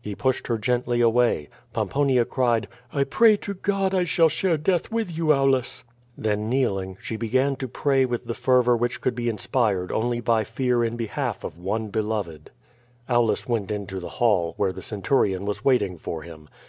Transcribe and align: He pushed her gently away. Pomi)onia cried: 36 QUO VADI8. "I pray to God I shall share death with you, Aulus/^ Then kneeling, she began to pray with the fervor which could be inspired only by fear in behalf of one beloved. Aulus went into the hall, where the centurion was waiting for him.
He 0.00 0.16
pushed 0.16 0.48
her 0.48 0.58
gently 0.58 1.00
away. 1.00 1.48
Pomi)onia 1.72 2.28
cried: 2.28 2.66
36 2.90 2.90
QUO 2.90 2.96
VADI8. 2.96 3.00
"I 3.00 3.04
pray 3.04 3.36
to 3.36 3.54
God 3.54 3.94
I 3.94 4.02
shall 4.02 4.28
share 4.28 4.56
death 4.56 4.90
with 4.90 5.16
you, 5.16 5.26
Aulus/^ 5.26 5.84
Then 6.18 6.48
kneeling, 6.50 6.96
she 7.00 7.14
began 7.14 7.54
to 7.54 7.68
pray 7.68 8.04
with 8.04 8.26
the 8.26 8.34
fervor 8.34 8.76
which 8.76 9.00
could 9.00 9.14
be 9.14 9.28
inspired 9.28 9.92
only 9.92 10.18
by 10.18 10.42
fear 10.42 10.82
in 10.82 10.96
behalf 10.96 11.44
of 11.44 11.58
one 11.60 11.90
beloved. 11.90 12.50
Aulus 13.08 13.46
went 13.46 13.70
into 13.70 14.00
the 14.00 14.08
hall, 14.18 14.54
where 14.56 14.72
the 14.72 14.82
centurion 14.82 15.44
was 15.44 15.64
waiting 15.64 15.96
for 15.96 16.22
him. 16.24 16.48